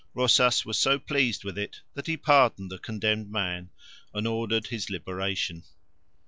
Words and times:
Rosas 0.15 0.65
was 0.65 0.79
so 0.79 0.97
pleased 0.97 1.43
with 1.43 1.59
it 1.59 1.81
that 1.93 2.07
he 2.07 2.17
pardoned 2.17 2.71
the 2.71 2.79
condemned 2.79 3.29
man 3.31 3.69
and 4.15 4.25
ordered 4.25 4.65
his 4.65 4.89
liberation. 4.89 5.61